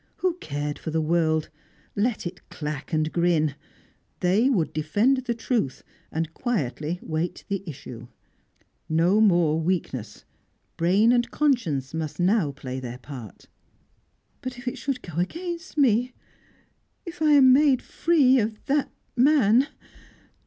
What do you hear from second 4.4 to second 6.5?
would defend the truth, and